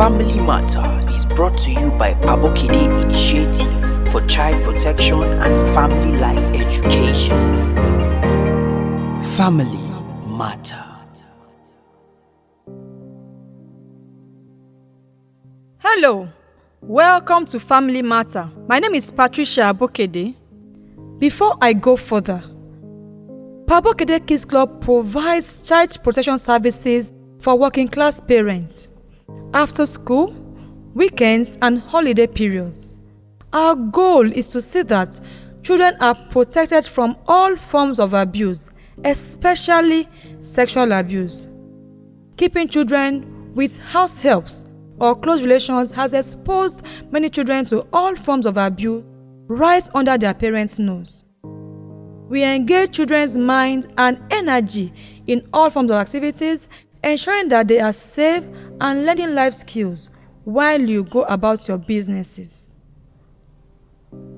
[0.00, 0.82] Family Matter
[1.14, 7.36] is brought to you by Pabokede Initiative for Child Protection and Family Life Education.
[9.32, 9.90] Family
[10.38, 10.82] Matter.
[15.80, 16.30] Hello,
[16.80, 18.50] welcome to Family Matter.
[18.68, 20.34] My name is Patricia Abokede.
[21.18, 22.42] Before I go further,
[23.66, 28.88] Pabokede Kids Club provides child protection services for working class parents
[29.54, 30.32] after school,
[30.94, 32.96] weekends, and holiday periods.
[33.52, 35.20] Our goal is to see that
[35.62, 38.70] children are protected from all forms of abuse,
[39.04, 40.08] especially
[40.40, 41.48] sexual abuse.
[42.36, 44.66] Keeping children with house helps
[44.98, 49.04] or close relations has exposed many children to all forms of abuse
[49.48, 51.24] right under their parents' nose.
[52.28, 54.92] We engage children's mind and energy
[55.26, 56.68] in all forms of activities,
[57.02, 58.44] ensuring that they are safe
[58.80, 60.10] and learning life skills
[60.44, 62.72] while you go about your businesses.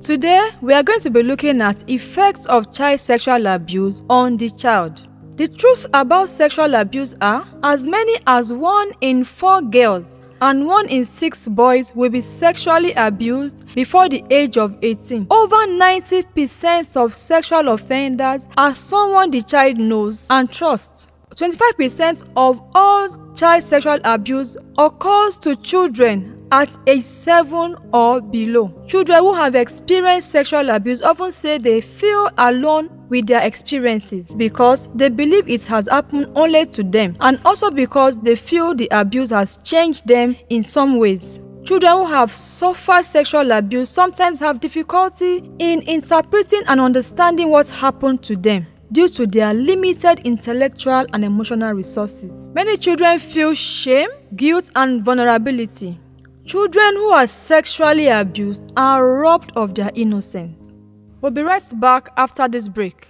[0.00, 4.50] Today, we are going to be looking at effects of child sexual abuse on the
[4.50, 5.08] child.
[5.36, 10.88] The truth about sexual abuse are as many as one in four girls and one
[10.88, 15.26] in six boys will be sexually abused before the age of 18.
[15.30, 21.08] Over 90% of sexual offenders are someone the child knows and trusts.
[21.36, 28.72] 25% of all child sexual abuse occurs to children at age 7 or below.
[28.86, 34.88] Children who have experienced sexual abuse often say they feel alone with their experiences because
[34.94, 39.30] they believe it has happened only to them and also because they feel the abuse
[39.30, 41.40] has changed them in some ways.
[41.64, 48.22] Children who have suffered sexual abuse sometimes have difficulty in interpreting and understanding what happened
[48.22, 52.48] to them due to their limited intellectual and emotional resources.
[52.48, 55.98] Many children feel shame, guilt, and vulnerability.
[56.44, 60.72] Children who are sexually abused are robbed of their innocence.
[61.20, 63.08] We'll be right back after this break.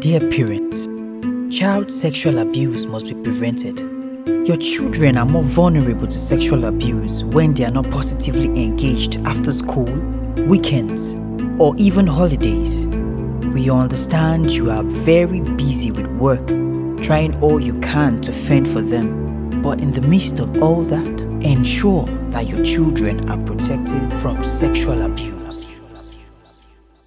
[0.00, 0.86] Dear parents,
[1.56, 3.80] child sexual abuse must be prevented.
[4.46, 9.50] Your children are more vulnerable to sexual abuse when they are not positively engaged after
[9.52, 9.90] school,
[10.46, 11.14] weekends,
[11.58, 12.86] or even holidays.
[13.56, 16.46] We understand you are very busy with work,
[17.02, 19.62] trying all you can to fend for them.
[19.62, 25.00] But in the midst of all that, ensure that your children are protected from sexual
[25.00, 25.72] abuse.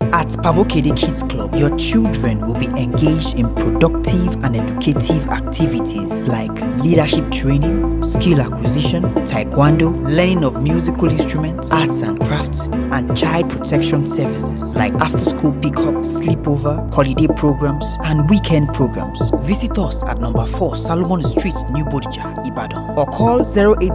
[0.00, 6.52] At Pabokede Kids Club, your children will be engaged in productive and educative activities like
[6.82, 14.06] leadership training, skill acquisition, taekwondo, learning of musical instruments, arts and crafts, and child protection
[14.06, 19.30] services like after school pickup, sleepover, holiday programs, and weekend programs.
[19.42, 23.88] Visit us at number 4 Salomon Street, New Bodija, Ibadan, or call 080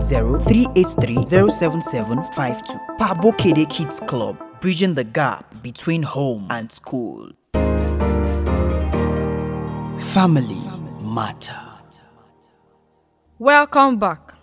[0.46, 2.74] 383 07752.
[3.00, 7.30] Pabokede Kids Club bridging the gap between home and school.
[10.00, 10.64] Family
[11.02, 11.67] Matter.
[13.40, 14.34] Welcome back.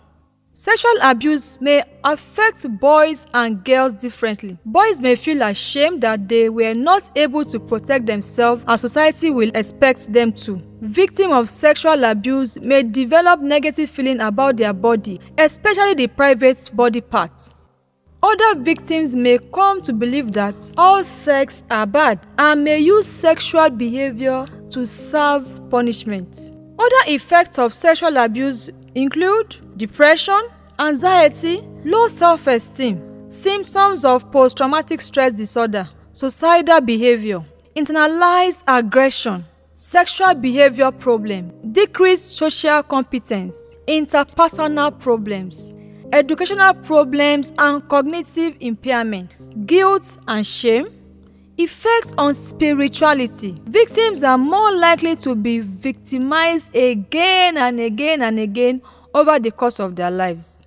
[0.53, 4.57] Sexual abuse may affect boys and girls differently.
[4.63, 9.51] Boys may feel ashamed that they were not able to protect themselves as society will
[9.53, 10.61] expect them to.
[10.79, 17.01] Victims of sexual abuse may develop negative feeling about their body, especially the private body
[17.01, 17.49] parts.
[18.23, 23.69] Other victims may come to believe that all sex are bad and may use sexual
[23.69, 26.54] behavior to serve punishment.
[26.85, 30.39] Other effects of sexual abuse include depression,
[30.77, 37.39] anxiety, low self esteem, symptoms of post traumatic stress disorder, suicidal behavior,
[37.75, 45.73] internalized aggression, sexual behavior problem, decreased social competence, interpersonal problems,
[46.13, 50.85] educational problems and cognitive impairments, guilt and shame,
[51.57, 53.55] effects on spirituality.
[53.65, 58.81] Victims are more likely to be victimized again and again and again
[59.13, 60.63] over the course of their lives.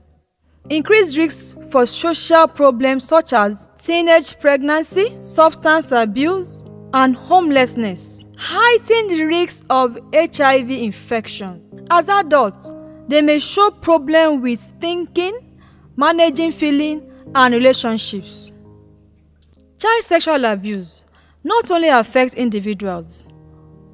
[0.71, 8.21] Increased risks for social problems such as teenage pregnancy, substance abuse, and homelessness.
[8.37, 11.87] Heighten the risk of HIV infection.
[11.91, 12.71] As adults,
[13.09, 15.57] they may show problem with thinking,
[15.97, 18.53] managing feeling, and relationships.
[19.79, 21.05] Child sexual abuse
[21.45, 23.25] not only affects individuals,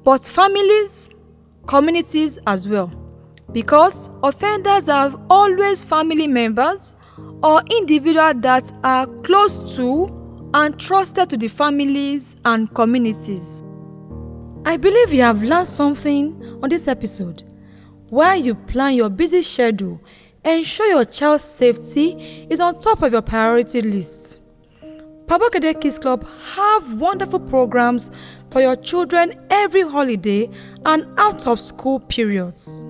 [0.03, 1.11] but families,
[1.67, 2.91] communities as well,
[3.51, 6.95] because offenders are always family members
[7.43, 13.63] or individuals that are close to and trusted to the families and communities.
[14.65, 17.43] I believe you have learned something on this episode.
[18.09, 20.01] While you plan your busy schedule,
[20.43, 24.39] ensure your child's safety is on top of your priority list.
[25.27, 28.11] Pabokede Kids Club have wonderful programs
[28.51, 30.47] for your children every holiday
[30.85, 32.85] and out of school periods.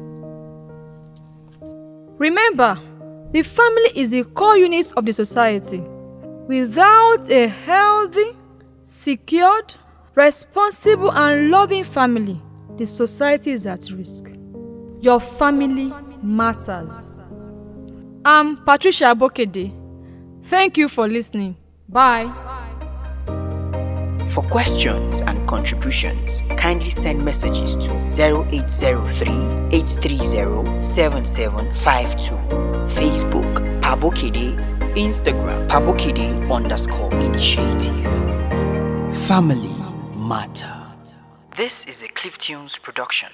[2.18, 2.78] Remember,
[3.32, 5.80] the family is the core unit of the society.
[6.48, 8.36] Without a healthy,
[8.84, 9.74] secured,
[10.14, 12.42] responsible, and loving family,
[12.78, 14.26] the society is at risk.
[15.00, 17.22] Your family matters.
[18.26, 19.72] I'm Patricia Abokede.
[20.44, 21.56] Thank you for listening.
[21.90, 22.32] Bye.
[24.34, 29.32] For questions and contributions, kindly send messages to 0803
[29.72, 32.36] 830 7752.
[32.96, 34.58] Facebook Pabokede,
[34.96, 38.04] Instagram Pabokede underscore initiative.
[39.26, 39.76] Family
[40.18, 40.82] Matter.
[41.56, 43.30] This is a Cliff Tunes production.